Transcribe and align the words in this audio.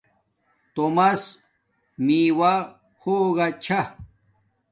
تومس 0.73 1.21
میواہ 2.05 2.59
ہوگا 3.03 3.47
چھا 3.63 3.81